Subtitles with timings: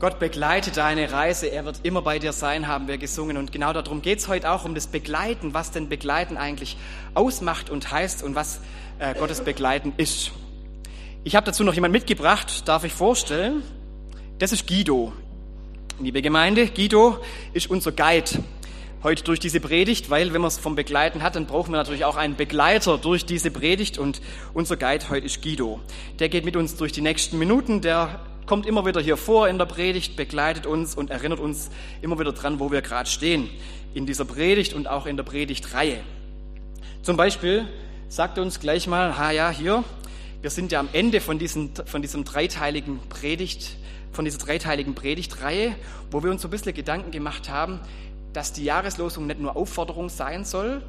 [0.00, 3.36] Gott begleite deine Reise, er wird immer bei dir sein, haben wir gesungen.
[3.36, 6.76] Und genau darum geht es heute auch, um das Begleiten, was denn Begleiten eigentlich
[7.14, 8.60] ausmacht und heißt und was
[9.00, 10.30] äh, Gottes Begleiten ist.
[11.24, 13.64] Ich habe dazu noch jemand mitgebracht, darf ich vorstellen.
[14.38, 15.12] Das ist Guido.
[15.98, 17.18] Liebe Gemeinde, Guido
[17.52, 18.30] ist unser Guide
[19.02, 22.04] heute durch diese Predigt, weil wenn man es vom Begleiten hat, dann brauchen wir natürlich
[22.04, 24.20] auch einen Begleiter durch diese Predigt und
[24.54, 25.80] unser Guide heute ist Guido.
[26.20, 29.58] Der geht mit uns durch die nächsten Minuten, der kommt immer wieder hier vor in
[29.58, 31.68] der Predigt, begleitet uns und erinnert uns
[32.00, 33.50] immer wieder dran, wo wir gerade stehen
[33.92, 36.00] in dieser Predigt und auch in der Predigtreihe.
[37.02, 37.68] Zum Beispiel
[38.08, 39.84] sagt er uns gleich mal, ha ja, hier,
[40.40, 43.76] wir sind ja am Ende von, diesen, von diesem dreiteiligen Predigt,
[44.12, 45.74] von dieser dreiteiligen Predigtreihe,
[46.10, 47.80] wo wir uns so ein bisschen Gedanken gemacht haben,
[48.32, 50.80] dass die Jahreslosung nicht nur Aufforderung sein soll,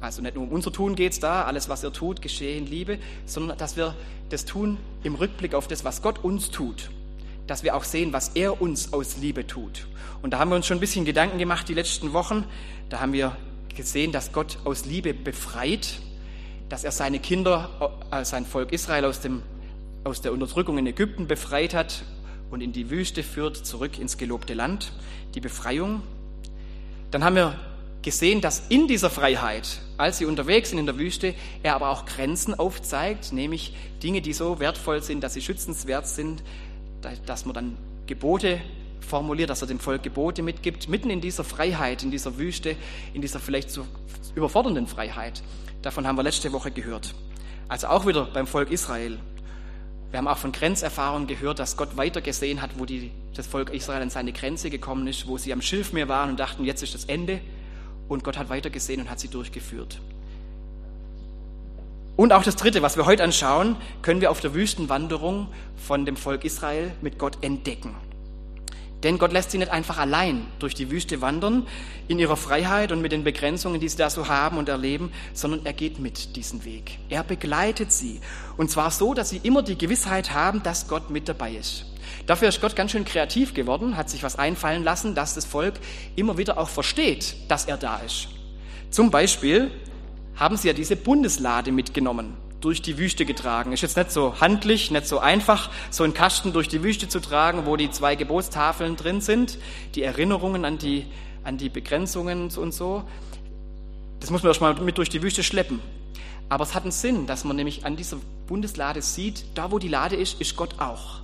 [0.00, 2.66] also nicht nur um unser Tun geht es da, alles, was ihr tut, geschehe in
[2.66, 3.94] Liebe, sondern dass wir
[4.30, 6.90] das tun im Rückblick auf das, was Gott uns tut
[7.46, 9.86] dass wir auch sehen, was er uns aus Liebe tut.
[10.22, 12.44] Und da haben wir uns schon ein bisschen Gedanken gemacht die letzten Wochen.
[12.88, 13.36] Da haben wir
[13.74, 15.98] gesehen, dass Gott aus Liebe befreit,
[16.68, 19.42] dass er seine Kinder, äh, sein Volk Israel aus, dem,
[20.04, 22.04] aus der Unterdrückung in Ägypten befreit hat
[22.50, 24.92] und in die Wüste führt, zurück ins gelobte Land,
[25.34, 26.02] die Befreiung.
[27.10, 27.58] Dann haben wir
[28.02, 32.06] gesehen, dass in dieser Freiheit, als sie unterwegs sind in der Wüste, er aber auch
[32.06, 36.42] Grenzen aufzeigt, nämlich Dinge, die so wertvoll sind, dass sie schützenswert sind,
[37.26, 38.60] dass man dann Gebote
[39.00, 42.76] formuliert, dass er dem Volk Gebote mitgibt, mitten in dieser Freiheit, in dieser Wüste,
[43.12, 43.86] in dieser vielleicht so
[44.34, 45.42] überfordernden Freiheit.
[45.82, 47.14] Davon haben wir letzte Woche gehört.
[47.68, 49.18] Also auch wieder beim Volk Israel.
[50.10, 53.70] Wir haben auch von Grenzerfahrungen gehört, dass Gott weiter gesehen hat, wo die, das Volk
[53.70, 56.94] Israel an seine Grenze gekommen ist, wo sie am Schilfmeer waren und dachten, jetzt ist
[56.94, 57.40] das Ende.
[58.08, 59.98] Und Gott hat weiter gesehen und hat sie durchgeführt.
[62.16, 66.16] Und auch das Dritte, was wir heute anschauen, können wir auf der Wüstenwanderung von dem
[66.16, 67.96] Volk Israel mit Gott entdecken.
[69.02, 71.66] Denn Gott lässt sie nicht einfach allein durch die Wüste wandern,
[72.08, 75.66] in ihrer Freiheit und mit den Begrenzungen, die sie da so haben und erleben, sondern
[75.66, 76.98] er geht mit diesen Weg.
[77.10, 78.20] Er begleitet sie.
[78.56, 81.84] Und zwar so, dass sie immer die Gewissheit haben, dass Gott mit dabei ist.
[82.26, 85.74] Dafür ist Gott ganz schön kreativ geworden, hat sich was einfallen lassen, dass das Volk
[86.16, 88.28] immer wieder auch versteht, dass er da ist.
[88.90, 89.70] Zum Beispiel
[90.36, 93.72] haben sie ja diese Bundeslade mitgenommen, durch die Wüste getragen.
[93.72, 97.20] Ist jetzt nicht so handlich, nicht so einfach, so einen Kasten durch die Wüste zu
[97.20, 99.58] tragen, wo die zwei Gebotstafeln drin sind,
[99.94, 101.06] die Erinnerungen an die,
[101.44, 103.04] an die Begrenzungen und so.
[104.20, 105.80] Das muss man erstmal mit durch die Wüste schleppen.
[106.48, 109.88] Aber es hat einen Sinn, dass man nämlich an dieser Bundeslade sieht, da wo die
[109.88, 111.20] Lade ist, ist Gott auch.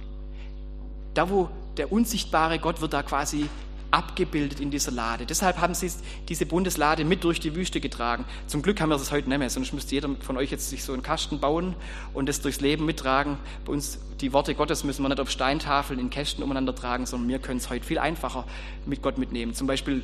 [1.15, 3.49] Da wo der unsichtbare Gott wird da quasi
[3.91, 5.27] abgebildet in dieser Lade.
[5.27, 5.91] Deshalb haben sie
[6.29, 8.25] diese Bundeslade mit durch die Wüste getragen.
[8.47, 10.85] Zum Glück haben wir das heute nicht mehr, sonst müsste jeder von euch jetzt sich
[10.85, 11.75] so einen Kasten bauen
[12.15, 13.39] und das durchs Leben mittragen.
[13.65, 17.29] Bei uns, die Worte Gottes müssen wir nicht auf Steintafeln in Kästen umeinander tragen, sondern
[17.29, 18.45] wir können es heute viel einfacher
[18.87, 19.55] mit Gott mitnehmen.
[19.55, 20.03] Zum Beispiel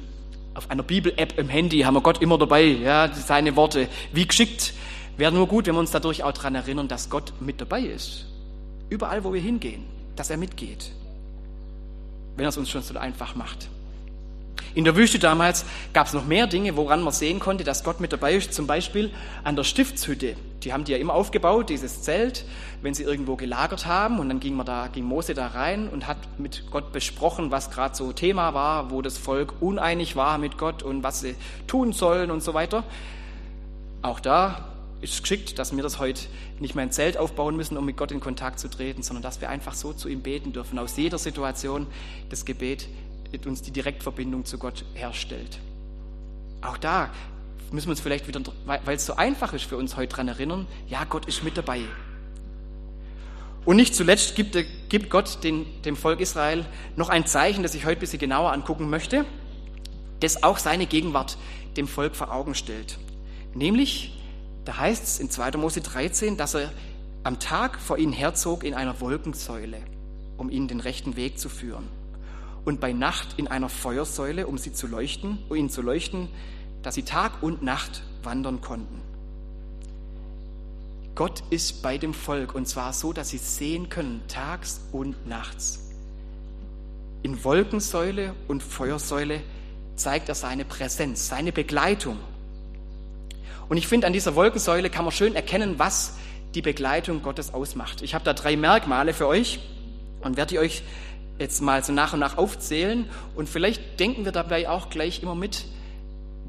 [0.54, 3.88] auf einer Bibel-App im Handy haben wir Gott immer dabei, ja, seine Worte.
[4.12, 4.74] Wie geschickt.
[5.16, 8.26] Wäre nur gut, wenn wir uns dadurch auch daran erinnern, dass Gott mit dabei ist.
[8.90, 10.92] Überall, wo wir hingehen, dass er mitgeht.
[12.36, 13.68] Wenn er es uns schon so einfach macht.
[14.74, 18.00] In der Wüste damals gab es noch mehr Dinge, woran man sehen konnte, dass Gott
[18.00, 18.52] mit dabei ist.
[18.52, 19.10] Zum Beispiel
[19.42, 20.36] an der Stiftshütte.
[20.62, 22.44] Die haben die ja immer aufgebaut, dieses Zelt,
[22.82, 24.18] wenn sie irgendwo gelagert haben.
[24.18, 27.70] Und dann ging, man da, ging Mose da rein und hat mit Gott besprochen, was
[27.70, 31.36] gerade so Thema war, wo das Volk uneinig war mit Gott und was sie
[31.66, 32.84] tun sollen und so weiter.
[34.02, 34.66] Auch da
[35.00, 36.22] ist es geschickt, dass wir das heute
[36.58, 39.40] nicht mehr ein Zelt aufbauen müssen, um mit Gott in Kontakt zu treten, sondern dass
[39.40, 41.86] wir einfach so zu ihm beten dürfen, aus jeder Situation
[42.30, 42.88] das Gebet
[43.46, 45.58] uns die Direktverbindung zu Gott herstellt.
[46.62, 47.10] Auch da
[47.70, 50.66] müssen wir uns vielleicht wieder, weil es so einfach ist für uns heute daran erinnern,
[50.88, 51.80] ja, Gott ist mit dabei.
[53.64, 54.56] Und nicht zuletzt gibt,
[54.88, 56.64] gibt Gott den, dem Volk Israel
[56.94, 59.24] noch ein Zeichen, das ich heute ein bisschen genauer angucken möchte,
[60.20, 61.36] das auch seine Gegenwart
[61.76, 62.98] dem Volk vor Augen stellt.
[63.54, 64.16] Nämlich,
[64.64, 65.52] da heißt es in 2.
[65.52, 66.72] Mose 13, dass er
[67.24, 69.78] am Tag vor ihnen herzog in einer Wolkensäule,
[70.36, 71.88] um ihnen den rechten Weg zu führen
[72.66, 76.28] und bei Nacht in einer Feuersäule, um sie zu leuchten, um ihnen zu leuchten,
[76.82, 79.00] dass sie Tag und Nacht wandern konnten.
[81.14, 85.88] Gott ist bei dem Volk und zwar so, dass sie sehen können, tags und nachts.
[87.22, 89.40] In Wolkensäule und Feuersäule
[89.94, 92.18] zeigt er seine Präsenz, seine Begleitung.
[93.68, 96.14] Und ich finde, an dieser Wolkensäule kann man schön erkennen, was
[96.54, 98.02] die Begleitung Gottes ausmacht.
[98.02, 99.60] Ich habe da drei Merkmale für euch
[100.20, 100.82] und werde die euch
[101.38, 105.34] jetzt mal so nach und nach aufzählen und vielleicht denken wir dabei auch gleich immer
[105.34, 105.64] mit,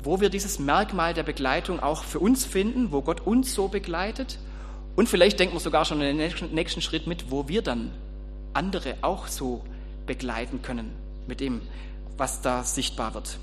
[0.04, 4.40] wo wir dieses Merkmal der Begleitung auch für uns finden, wo Gott uns so begleitet
[4.96, 7.92] und vielleicht denken wir sogar schon in den nächsten Schritt mit, wo wir dann
[8.54, 9.64] andere auch so
[10.06, 10.92] begleiten können
[11.28, 11.62] mit dem,
[12.18, 13.38] was da sichtbar wird.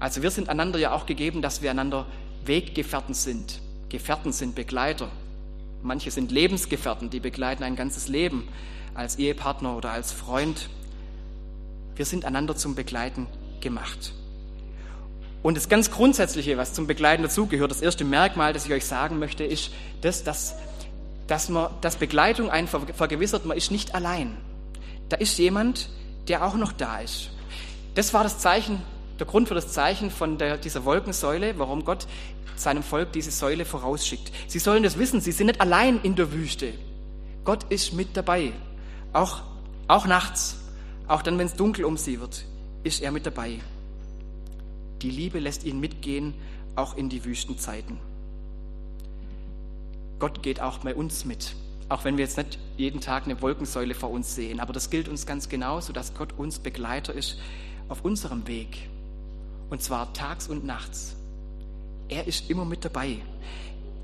[0.00, 2.06] Also wir sind einander ja auch gegeben, dass wir einander
[2.44, 3.60] Weggefährten sind.
[3.88, 5.08] Gefährten sind Begleiter.
[5.82, 8.48] Manche sind Lebensgefährten, die begleiten ein ganzes Leben
[8.96, 10.68] als Ehepartner oder als Freund.
[11.94, 13.26] Wir sind einander zum Begleiten
[13.60, 14.12] gemacht.
[15.42, 19.18] Und das ganz Grundsätzliche, was zum Begleiten dazugehört, das erste Merkmal, das ich euch sagen
[19.18, 19.70] möchte, ist
[20.00, 20.56] das, dass,
[21.26, 24.36] dass, man, dass Begleitung einen vergewissert, man ist nicht allein.
[25.08, 25.88] Da ist jemand,
[26.28, 27.30] der auch noch da ist.
[27.94, 28.82] Das war das Zeichen,
[29.18, 32.06] der Grund für das Zeichen von der, dieser Wolkensäule, warum Gott
[32.56, 34.32] seinem Volk diese Säule vorausschickt.
[34.48, 36.72] Sie sollen das wissen, sie sind nicht allein in der Wüste.
[37.44, 38.52] Gott ist mit dabei.
[39.16, 39.40] Auch,
[39.88, 40.58] auch nachts,
[41.08, 42.44] auch dann, wenn es dunkel um sie wird,
[42.84, 43.60] ist er mit dabei.
[45.00, 46.34] Die Liebe lässt ihn mitgehen,
[46.74, 47.96] auch in die Wüstenzeiten.
[50.18, 51.56] Gott geht auch bei uns mit,
[51.88, 54.60] auch wenn wir jetzt nicht jeden Tag eine Wolkensäule vor uns sehen.
[54.60, 57.38] Aber das gilt uns ganz genauso, dass Gott uns Begleiter ist
[57.88, 58.90] auf unserem Weg.
[59.70, 61.16] Und zwar tags und nachts.
[62.10, 63.16] Er ist immer mit dabei.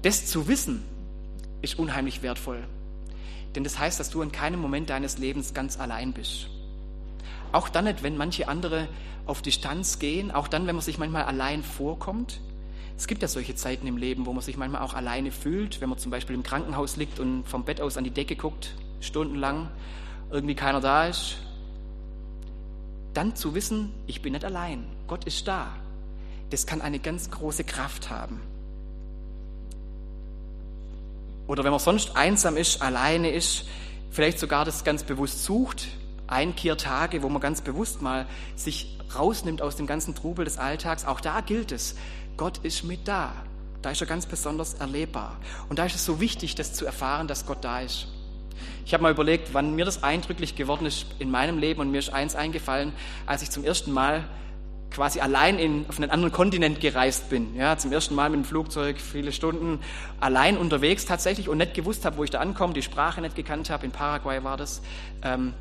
[0.00, 0.82] Das zu wissen,
[1.60, 2.64] ist unheimlich wertvoll.
[3.54, 6.48] Denn das heißt, dass du in keinem Moment deines Lebens ganz allein bist.
[7.52, 8.88] Auch dann nicht, wenn manche andere
[9.26, 12.40] auf Distanz gehen, auch dann, wenn man sich manchmal allein vorkommt.
[12.96, 15.88] Es gibt ja solche Zeiten im Leben, wo man sich manchmal auch alleine fühlt, wenn
[15.88, 19.68] man zum Beispiel im Krankenhaus liegt und vom Bett aus an die Decke guckt, stundenlang,
[20.30, 21.38] irgendwie keiner da ist.
[23.12, 25.74] Dann zu wissen, ich bin nicht allein, Gott ist da
[26.52, 28.40] das kann eine ganz große Kraft haben.
[31.52, 33.66] Oder wenn man sonst einsam ist, alleine ist,
[34.10, 35.86] vielleicht sogar das ganz bewusst sucht,
[36.26, 38.24] Einkehrtage, wo man ganz bewusst mal
[38.56, 41.94] sich rausnimmt aus dem ganzen Trubel des Alltags, auch da gilt es,
[42.38, 43.34] Gott ist mit da.
[43.82, 45.36] Da ist er ganz besonders erlebbar.
[45.68, 48.06] Und da ist es so wichtig, das zu erfahren, dass Gott da ist.
[48.86, 51.98] Ich habe mal überlegt, wann mir das eindrücklich geworden ist in meinem Leben und mir
[51.98, 52.94] ist eins eingefallen,
[53.26, 54.24] als ich zum ersten Mal
[54.92, 57.56] quasi allein in, auf einen anderen Kontinent gereist bin.
[57.56, 59.80] Ja, zum ersten Mal mit dem Flugzeug, viele Stunden
[60.20, 63.70] allein unterwegs tatsächlich und nicht gewusst habe, wo ich da ankomme, die Sprache nicht gekannt
[63.70, 63.86] habe.
[63.86, 64.82] In Paraguay war das,
[65.22, 65.54] ähm,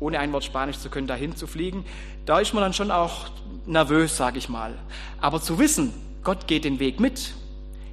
[0.00, 1.84] ohne ein Wort Spanisch zu können, dahin zu fliegen.
[2.24, 3.26] Da ist man dann schon auch
[3.66, 4.74] nervös, sage ich mal.
[5.20, 5.92] Aber zu wissen,
[6.24, 7.34] Gott geht den Weg mit.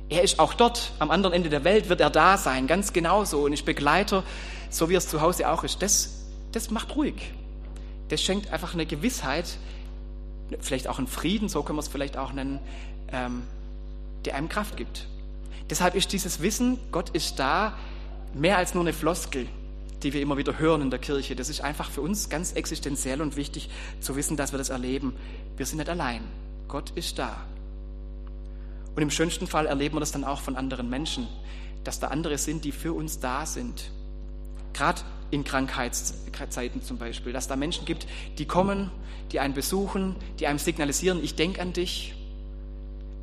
[0.09, 3.44] Er ist auch dort, am anderen Ende der Welt wird er da sein, ganz genauso
[3.45, 4.24] und ist Begleiter,
[4.69, 5.81] so wie es zu Hause auch ist.
[5.81, 7.15] Das, das macht ruhig.
[8.09, 9.57] Das schenkt einfach eine Gewissheit,
[10.59, 12.59] vielleicht auch einen Frieden, so können wir es vielleicht auch nennen,
[13.12, 13.44] ähm,
[14.25, 15.07] der einem Kraft gibt.
[15.69, 17.74] Deshalb ist dieses Wissen, Gott ist da,
[18.33, 19.47] mehr als nur eine Floskel,
[20.03, 21.36] die wir immer wieder hören in der Kirche.
[21.36, 23.69] Das ist einfach für uns ganz existenziell und wichtig
[24.00, 25.15] zu wissen, dass wir das erleben.
[25.57, 26.21] Wir sind nicht allein.
[26.68, 27.38] Gott ist da.
[28.95, 31.27] Und im schönsten Fall erleben wir das dann auch von anderen Menschen,
[31.83, 33.92] dass da andere sind, die für uns da sind.
[34.74, 35.01] Gerade
[35.31, 38.07] in Krankheitszeiten zum Beispiel, dass da Menschen gibt,
[38.38, 38.92] die kommen,
[39.31, 42.13] die einen besuchen, die einem signalisieren, ich denke an dich.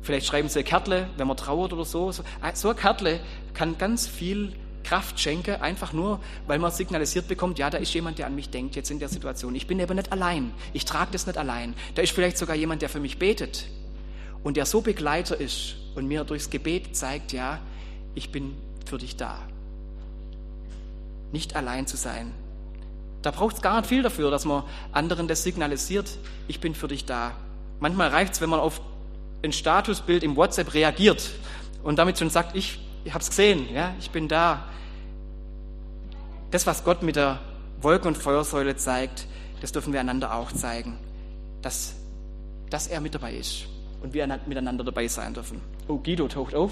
[0.01, 2.11] Vielleicht schreiben sie Kärtle, wenn man trauert oder so.
[2.11, 3.19] So ein Kärtle
[3.53, 4.53] kann ganz viel
[4.83, 8.49] Kraft schenken, einfach nur, weil man signalisiert bekommt, ja, da ist jemand, der an mich
[8.49, 9.55] denkt, jetzt in der Situation.
[9.55, 10.51] Ich bin aber nicht allein.
[10.73, 11.73] Ich trage das nicht allein.
[11.95, 13.65] Da ist vielleicht sogar jemand, der für mich betet
[14.43, 17.59] und der so Begleiter ist und mir durchs Gebet zeigt, ja,
[18.13, 18.53] ich bin
[18.85, 19.39] für dich da
[21.33, 22.31] nicht allein zu sein.
[23.21, 26.87] Da braucht es gar nicht viel dafür, dass man anderen das signalisiert, ich bin für
[26.87, 27.31] dich da.
[27.79, 28.79] Manchmal reicht es, wenn man auf
[29.43, 31.31] ein Statusbild im WhatsApp reagiert
[31.83, 34.65] und damit schon sagt, ich, ich habe es gesehen, ja, ich bin da.
[36.51, 37.39] Das, was Gott mit der
[37.81, 39.25] Wolken- und Feuersäule zeigt,
[39.59, 40.97] das dürfen wir einander auch zeigen,
[41.61, 41.95] dass,
[42.69, 43.65] dass er mit dabei ist
[44.01, 45.61] und wir miteinander dabei sein dürfen.
[45.87, 46.71] Oh, Guido taucht auf.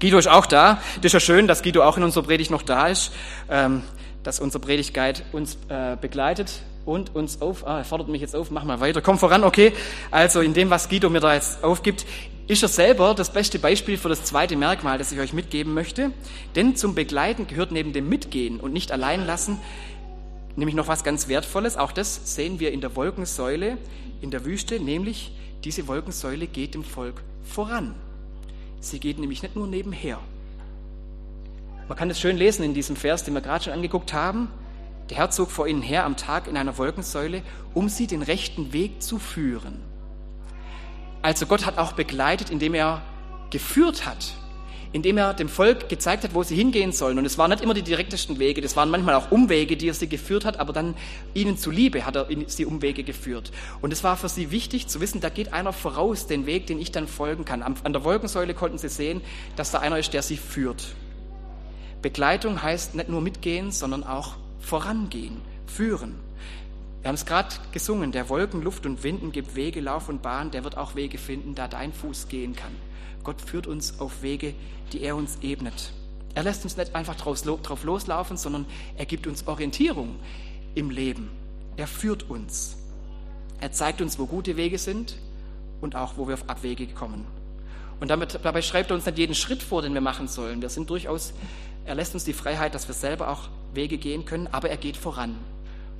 [0.00, 0.80] Guido ist auch da.
[0.96, 3.12] Das ist ja schön, dass Guido auch in unserer Predigt noch da ist,
[3.50, 3.82] ähm,
[4.22, 8.50] dass unser Predigtguide uns äh, begleitet und uns auf, ah, er fordert mich jetzt auf,
[8.50, 9.72] mach mal weiter, komm voran, okay.
[10.10, 12.06] Also in dem, was Guido mir da jetzt aufgibt,
[12.46, 16.12] ist er selber das beste Beispiel für das zweite Merkmal, das ich euch mitgeben möchte.
[16.54, 19.58] Denn zum Begleiten gehört neben dem Mitgehen und nicht allein lassen,
[20.56, 21.76] nämlich noch was ganz Wertvolles.
[21.76, 23.76] Auch das sehen wir in der Wolkensäule
[24.20, 25.32] in der Wüste, nämlich
[25.64, 27.94] diese Wolkensäule geht dem Volk voran.
[28.80, 30.18] Sie geht nämlich nicht nur nebenher.
[31.88, 34.48] Man kann es schön lesen in diesem Vers, den wir gerade schon angeguckt haben.
[35.10, 37.42] Der Herr zog vor ihnen her am Tag in einer Wolkensäule,
[37.74, 39.80] um sie den rechten Weg zu führen.
[41.22, 43.02] Also Gott hat auch begleitet, indem er
[43.50, 44.34] geführt hat
[44.92, 47.18] indem er dem Volk gezeigt hat, wo sie hingehen sollen.
[47.18, 49.94] Und es waren nicht immer die direktesten Wege, das waren manchmal auch Umwege, die er
[49.94, 50.94] sie geführt hat, aber dann
[51.34, 53.52] ihnen zuliebe hat er sie Umwege geführt.
[53.80, 56.80] Und es war für sie wichtig zu wissen, da geht einer voraus den Weg, den
[56.80, 57.62] ich dann folgen kann.
[57.62, 59.20] An der Wolkensäule konnten sie sehen,
[59.56, 60.86] dass da einer ist, der sie führt.
[62.02, 66.14] Begleitung heißt nicht nur mitgehen, sondern auch vorangehen, führen.
[67.02, 70.50] Wir haben es gerade gesungen, der Wolken, Luft und Winden gibt Wege, Lauf und Bahn,
[70.50, 72.72] der wird auch Wege finden, da dein Fuß gehen kann.
[73.24, 74.54] Gott führt uns auf Wege,
[74.92, 75.92] die er uns ebnet.
[76.34, 80.16] Er lässt uns nicht einfach drauf loslaufen, sondern er gibt uns Orientierung
[80.74, 81.30] im Leben.
[81.76, 82.76] Er führt uns.
[83.60, 85.16] Er zeigt uns, wo gute Wege sind
[85.80, 87.26] und auch, wo wir auf Abwege kommen.
[88.00, 90.62] Und damit, dabei schreibt er uns nicht jeden Schritt vor, den wir machen sollen.
[90.62, 91.32] Wir sind durchaus,
[91.84, 94.96] er lässt uns die Freiheit, dass wir selber auch Wege gehen können, aber er geht
[94.96, 95.34] voran.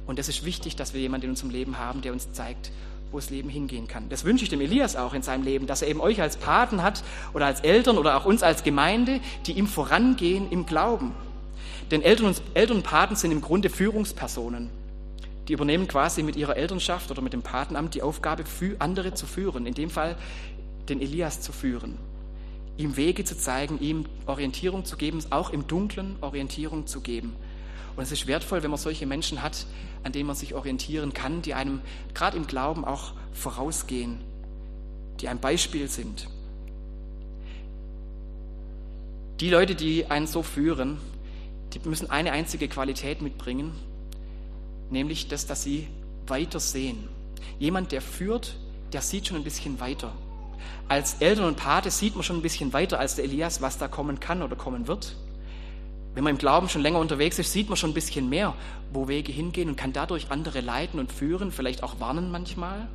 [0.07, 2.71] Und es ist wichtig, dass wir jemanden in unserem Leben haben, der uns zeigt,
[3.11, 4.09] wo das Leben hingehen kann.
[4.09, 6.83] Das wünsche ich dem Elias auch in seinem Leben, dass er eben euch als Paten
[6.83, 11.13] hat oder als Eltern oder auch uns als Gemeinde, die ihm vorangehen im Glauben.
[11.91, 14.71] Denn Eltern und, Eltern und Paten sind im Grunde Führungspersonen.
[15.49, 18.45] Die übernehmen quasi mit ihrer Elternschaft oder mit dem Patenamt die Aufgabe,
[18.79, 19.65] andere zu führen.
[19.65, 20.17] In dem Fall
[20.89, 21.97] den Elias zu führen.
[22.77, 27.35] Ihm Wege zu zeigen, ihm Orientierung zu geben, auch im Dunklen Orientierung zu geben.
[27.99, 29.67] Und es ist wertvoll, wenn man solche Menschen hat,
[30.05, 31.81] an denen man sich orientieren kann, die einem
[32.15, 34.21] gerade im Glauben auch vorausgehen,
[35.21, 36.29] die ein Beispiel sind.
[39.41, 40.99] Die Leute, die einen so führen,
[41.75, 43.73] die müssen eine einzige Qualität mitbringen,
[44.91, 45.89] nämlich das, dass sie
[46.29, 47.09] weiter sehen.
[47.59, 48.55] Jemand, der führt,
[48.93, 50.13] der sieht schon ein bisschen weiter.
[50.87, 53.89] Als Eltern und Pate sieht man schon ein bisschen weiter als der Elias, was da
[53.89, 55.17] kommen kann oder kommen wird.
[56.15, 58.55] Wenn man im Glauben schon länger unterwegs ist, sieht man schon ein bisschen mehr,
[58.93, 62.89] wo Wege hingehen und kann dadurch andere leiten und führen, vielleicht auch warnen manchmal.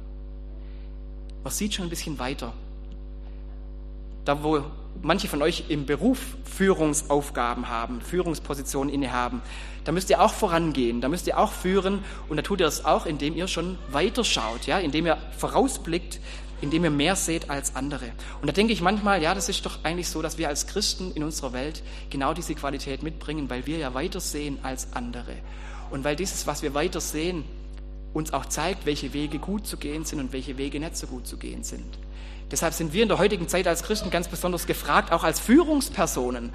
[1.43, 2.53] Man sieht schon ein bisschen weiter.
[4.25, 4.63] Da, wo
[5.01, 9.41] manche von euch im Beruf Führungsaufgaben haben, Führungspositionen innehaben,
[9.83, 12.85] da müsst ihr auch vorangehen, da müsst ihr auch führen und da tut ihr das
[12.85, 16.19] auch, indem ihr schon weiterschaut, ja, indem ihr vorausblickt,
[16.63, 18.05] indem ihr mehr seht als andere.
[18.41, 21.11] Und da denke ich manchmal, ja, das ist doch eigentlich so, dass wir als Christen
[21.13, 25.33] in unserer Welt genau diese Qualität mitbringen, weil wir ja weiter sehen als andere.
[25.91, 27.43] Und weil dieses, was wir weiter sehen,
[28.13, 31.27] uns auch zeigt, welche Wege gut zu gehen sind und welche Wege nicht so gut
[31.27, 31.97] zu gehen sind.
[32.49, 36.51] Deshalb sind wir in der heutigen Zeit als Christen ganz besonders gefragt, auch als Führungspersonen.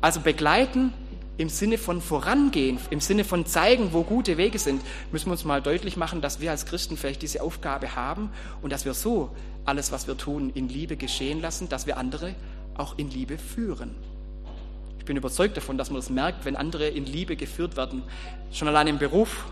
[0.00, 0.92] Also begleiten
[1.38, 5.44] im Sinne von vorangehen, im Sinne von zeigen, wo gute Wege sind, müssen wir uns
[5.44, 8.30] mal deutlich machen, dass wir als Christen vielleicht diese Aufgabe haben
[8.62, 9.30] und dass wir so
[9.64, 12.34] alles, was wir tun, in Liebe geschehen lassen, dass wir andere
[12.76, 13.94] auch in Liebe führen.
[14.98, 18.02] Ich bin überzeugt davon, dass man das merkt, wenn andere in Liebe geführt werden.
[18.50, 19.44] Schon allein im Beruf,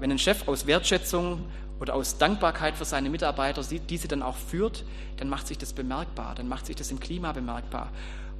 [0.00, 1.44] wenn ein Chef aus Wertschätzung
[1.80, 4.84] oder aus Dankbarkeit für seine Mitarbeiter diese dann auch führt,
[5.16, 7.90] dann macht sich das bemerkbar, dann macht sich das im Klima bemerkbar.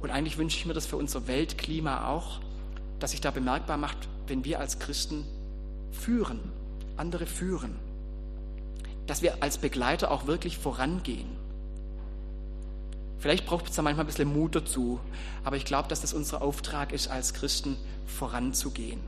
[0.01, 2.39] Und eigentlich wünsche ich mir das für unser Weltklima auch,
[3.03, 5.25] dass sich da bemerkbar macht, wenn wir als Christen
[5.91, 6.39] führen,
[6.95, 7.75] andere führen.
[9.07, 11.27] Dass wir als Begleiter auch wirklich vorangehen.
[13.19, 15.01] Vielleicht braucht es da manchmal ein bisschen Mut dazu,
[15.43, 19.01] aber ich glaube, dass das unser Auftrag ist, als Christen voranzugehen.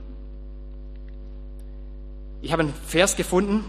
[2.41, 3.63] Ich habe einen Vers gefunden,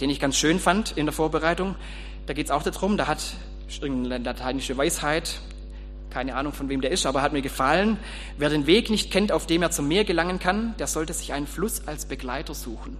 [0.00, 1.76] den ich ganz schön fand in der Vorbereitung.
[2.24, 3.22] Da geht es auch darum, da hat
[3.82, 5.42] irgendeine lateinische Weisheit
[6.14, 7.98] keine Ahnung, von wem der ist, aber hat mir gefallen.
[8.38, 11.32] Wer den Weg nicht kennt, auf dem er zum Meer gelangen kann, der sollte sich
[11.32, 12.96] einen Fluss als Begleiter suchen.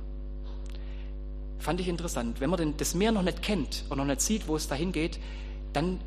[1.60, 2.40] Fand ich interessant.
[2.40, 5.20] Wenn man das Meer noch nicht kennt und noch nicht sieht, wo es dahin geht,
[5.72, 6.00] dann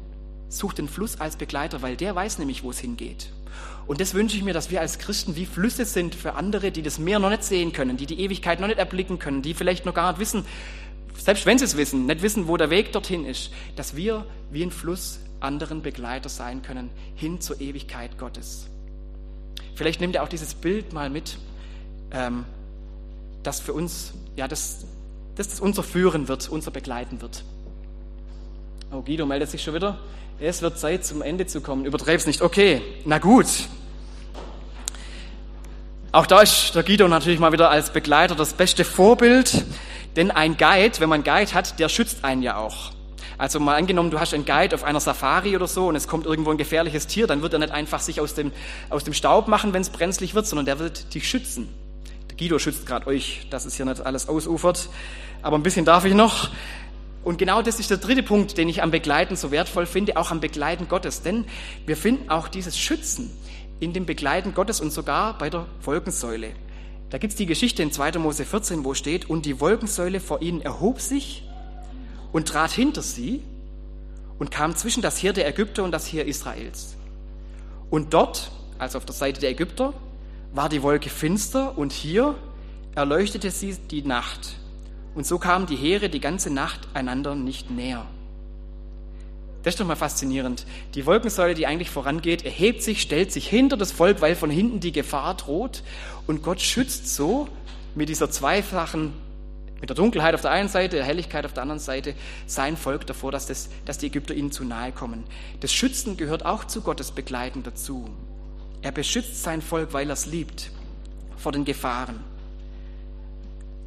[0.50, 3.30] sucht den Fluss als Begleiter, weil der weiß nämlich, wo es hingeht.
[3.88, 6.82] Und das wünsche ich mir, dass wir als Christen wie Flüsse sind für andere, die
[6.82, 9.86] das Meer noch nicht sehen können, die die Ewigkeit noch nicht erblicken können, die vielleicht
[9.86, 10.44] noch gar nicht wissen,
[11.18, 14.62] selbst wenn sie es wissen, nicht wissen, wo der Weg dorthin ist, dass wir wie
[14.62, 18.68] ein Fluss anderen Begleiter sein können hin zur Ewigkeit Gottes.
[19.76, 21.38] Vielleicht nimmt ihr auch dieses Bild mal mit,
[22.12, 22.46] ähm,
[23.44, 24.86] das für uns, ja, das,
[25.36, 27.44] das, das unser Führen wird, unser Begleiten wird.
[28.92, 30.00] Oh, Guido meldet sich schon wieder.
[30.40, 31.86] Es wird Zeit, zum Ende zu kommen.
[31.86, 32.42] Übertreib's nicht.
[32.42, 33.48] Okay, na gut.
[36.12, 39.66] Auch da ist der Guido natürlich mal wieder als Begleiter das beste Vorbild.
[40.16, 42.92] Denn ein Guide, wenn man Guide hat, der schützt einen ja auch.
[43.38, 46.26] Also mal angenommen, du hast einen Guide auf einer Safari oder so und es kommt
[46.26, 48.52] irgendwo ein gefährliches Tier, dann wird er nicht einfach sich aus dem,
[48.90, 51.70] aus dem Staub machen, wenn es brenzlig wird, sondern der wird dich schützen.
[52.30, 54.90] Der Guido schützt gerade euch, dass es hier nicht alles ausufert.
[55.44, 56.50] Aber ein bisschen darf ich noch.
[57.24, 60.32] Und genau das ist der dritte Punkt, den ich am Begleiten so wertvoll finde, auch
[60.32, 61.22] am Begleiten Gottes.
[61.22, 61.46] Denn
[61.86, 63.32] wir finden auch dieses Schützen
[63.80, 66.54] in dem Begleiten Gottes und sogar bei der Wolkensäule.
[67.10, 68.14] Da gibt es die Geschichte in 2.
[68.14, 71.47] Mose 14, wo steht, und die Wolkensäule vor ihnen erhob sich
[72.32, 73.42] und trat hinter sie
[74.40, 76.96] und kam zwischen das Heer der Ägypter und das Heer Israels.
[77.90, 79.94] Und dort, also auf der Seite der Ägypter,
[80.54, 82.36] war die Wolke finster und hier
[82.96, 84.56] erleuchtete sie die Nacht.
[85.16, 88.06] Und so kamen die Heere die ganze Nacht einander nicht näher.
[89.64, 90.66] Das ist doch mal faszinierend.
[90.96, 94.80] Die Wolkensäule, die eigentlich vorangeht, erhebt sich, stellt sich hinter das Volk, weil von hinten
[94.80, 95.84] die Gefahr droht.
[96.26, 97.48] Und Gott schützt so
[97.96, 99.12] mit dieser zweifachen
[99.80, 102.16] Mit der Dunkelheit auf der einen Seite, der Helligkeit auf der anderen Seite,
[102.48, 105.24] sein Volk davor, dass, das, dass die Ägypter ihnen zu nahe kommen.
[105.60, 108.10] Das Schützen gehört auch zu Gottes Begleiten dazu.
[108.82, 110.72] Er beschützt sein Volk, weil er es liebt,
[111.38, 112.20] vor den Gefahren.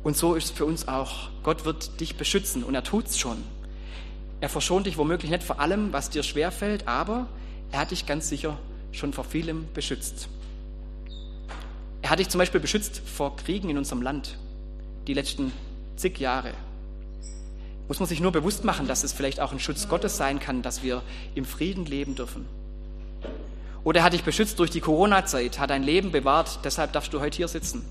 [0.02, 1.28] Und so ist es für uns auch.
[1.42, 3.42] Gott wird dich beschützen und er tut es schon.
[4.40, 7.26] Er verschont dich womöglich nicht vor allem, was dir schwerfällt, aber
[7.72, 8.58] er hat dich ganz sicher
[8.92, 10.28] schon vor vielem beschützt.
[12.02, 14.38] Er hat dich zum Beispiel beschützt vor Kriegen in unserem Land,
[15.06, 15.52] die letzten
[16.00, 16.52] zig Jahre.
[17.88, 20.62] Muss man sich nur bewusst machen, dass es vielleicht auch ein Schutz Gottes sein kann,
[20.62, 21.02] dass wir
[21.34, 22.46] im Frieden leben dürfen.
[23.82, 27.20] Oder er hat dich beschützt durch die Corona-Zeit, hat dein Leben bewahrt, deshalb darfst du
[27.20, 27.84] heute hier sitzen.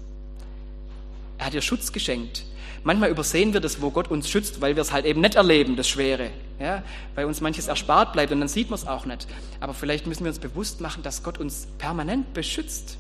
[1.38, 2.44] Er hat dir Schutz geschenkt.
[2.84, 5.76] Manchmal übersehen wir das, wo Gott uns schützt, weil wir es halt eben nicht erleben,
[5.76, 6.32] das Schwere.
[6.60, 6.84] Ja?
[7.16, 9.28] Weil uns manches erspart bleibt und dann sieht man es auch nicht.
[9.60, 12.98] Aber vielleicht müssen wir uns bewusst machen, dass Gott uns permanent beschützt.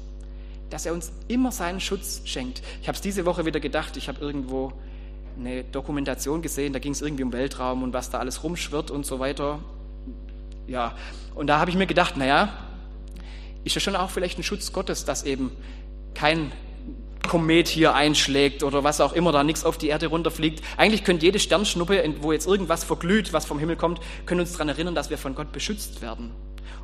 [0.69, 2.61] Dass er uns immer seinen Schutz schenkt.
[2.81, 4.73] Ich habe es diese Woche wieder gedacht, ich habe irgendwo
[5.39, 9.05] eine Dokumentation gesehen, da ging es irgendwie um Weltraum und was da alles rumschwirrt und
[9.05, 9.60] so weiter.
[10.67, 10.96] Ja,
[11.36, 12.53] und da habe ich mir gedacht, naja,
[13.63, 15.51] ist ja schon auch vielleicht ein Schutz Gottes, dass eben
[16.13, 16.51] kein
[17.27, 20.63] Komet hier einschlägt oder was auch immer, da nichts auf die Erde runterfliegt.
[20.77, 24.69] Eigentlich könnte jede Sternschnuppe, wo jetzt irgendwas verglüht, was vom Himmel kommt, können uns daran
[24.69, 26.31] erinnern, dass wir von Gott beschützt werden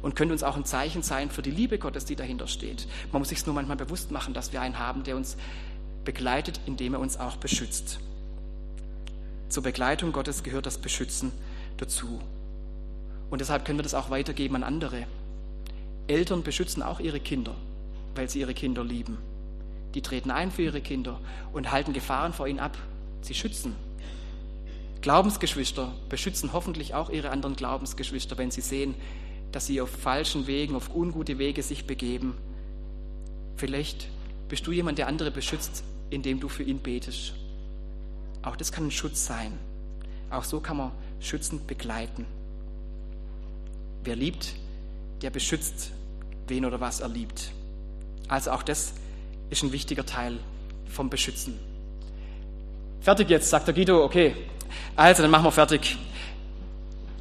[0.01, 2.87] und könnte uns auch ein Zeichen sein für die Liebe Gottes, die dahinter steht.
[3.11, 5.35] Man muss sich nur manchmal bewusst machen, dass wir einen haben, der uns
[6.03, 7.99] begleitet, indem er uns auch beschützt.
[9.49, 11.31] Zur Begleitung Gottes gehört das Beschützen
[11.77, 12.19] dazu.
[13.29, 15.05] Und deshalb können wir das auch weitergeben an andere.
[16.07, 17.55] Eltern beschützen auch ihre Kinder,
[18.15, 19.17] weil sie ihre Kinder lieben.
[19.93, 21.19] Die treten ein für ihre Kinder
[21.53, 22.77] und halten Gefahren vor ihnen ab.
[23.21, 23.75] Sie schützen.
[25.01, 28.95] Glaubensgeschwister beschützen hoffentlich auch ihre anderen Glaubensgeschwister, wenn sie sehen,
[29.51, 32.35] dass sie auf falschen Wegen, auf ungute Wege sich begeben.
[33.55, 34.09] Vielleicht
[34.49, 37.33] bist du jemand, der andere beschützt, indem du für ihn betest.
[38.45, 39.57] Auch das kann ein Schutz sein.
[40.29, 42.25] Auch so kann man schützend begleiten.
[44.03, 44.53] Wer liebt,
[45.21, 45.91] der beschützt,
[46.47, 47.51] wen oder was er liebt.
[48.27, 48.93] Also auch das
[49.49, 50.37] ist ein wichtiger Teil
[50.87, 51.59] vom Beschützen.
[53.01, 54.35] Fertig jetzt, sagt der Guido, okay.
[54.95, 55.97] Also, dann machen wir fertig.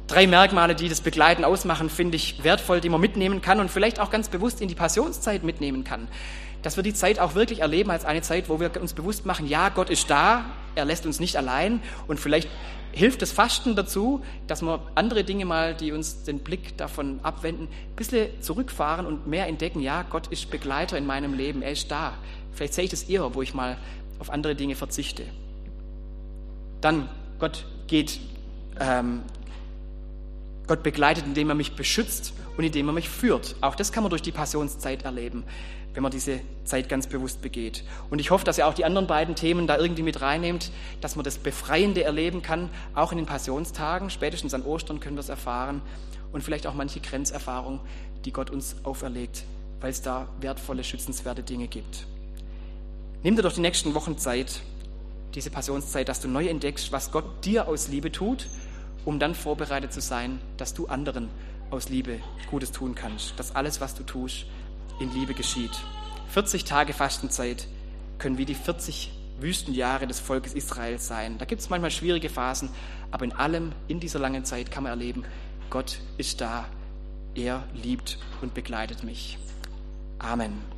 [0.07, 3.99] Drei Merkmale, die das Begleiten ausmachen, finde ich wertvoll, die man mitnehmen kann und vielleicht
[3.99, 6.07] auch ganz bewusst in die Passionszeit mitnehmen kann.
[6.61, 9.47] Dass wir die Zeit auch wirklich erleben als eine Zeit, wo wir uns bewusst machen,
[9.47, 12.49] ja, Gott ist da, er lässt uns nicht allein und vielleicht
[12.91, 17.67] hilft das Fasten dazu, dass wir andere Dinge mal, die uns den Blick davon abwenden,
[17.67, 21.89] ein bisschen zurückfahren und mehr entdecken, ja, Gott ist Begleiter in meinem Leben, er ist
[21.91, 22.13] da.
[22.53, 23.77] Vielleicht sehe ich das eher, wo ich mal
[24.19, 25.23] auf andere Dinge verzichte.
[26.79, 28.19] Dann, Gott geht,
[28.79, 29.23] ähm,
[30.67, 33.55] Gott begleitet, indem er mich beschützt und indem er mich führt.
[33.61, 35.43] Auch das kann man durch die Passionszeit erleben
[35.95, 37.83] wenn man diese Zeit ganz bewusst begeht.
[38.09, 41.15] Und ich hoffe, dass ihr auch die anderen beiden Themen da irgendwie mit reinnehmt, dass
[41.15, 44.09] man das Befreiende erleben kann, auch in den Passionstagen.
[44.09, 45.81] Spätestens an Ostern können wir es erfahren
[46.33, 47.79] und vielleicht auch manche Grenzerfahrung,
[48.25, 49.45] die Gott uns auferlegt,
[49.79, 52.05] weil es da wertvolle, schützenswerte Dinge gibt.
[53.23, 54.61] Nimm dir doch die nächsten Wochen Zeit,
[55.33, 58.47] diese Passionszeit, dass du neu entdeckst, was Gott dir aus Liebe tut,
[59.05, 61.29] um dann vorbereitet zu sein, dass du anderen
[61.71, 64.45] aus Liebe Gutes tun kannst, dass alles, was du tust,
[64.99, 65.71] in Liebe geschieht.
[66.29, 67.67] 40 Tage Fastenzeit
[68.17, 71.37] können wie die 40 Wüstenjahre des Volkes Israel sein.
[71.37, 72.69] Da gibt es manchmal schwierige Phasen,
[73.11, 75.23] aber in allem, in dieser langen Zeit kann man erleben,
[75.69, 76.65] Gott ist da,
[77.35, 79.37] er liebt und begleitet mich.
[80.19, 80.74] Amen.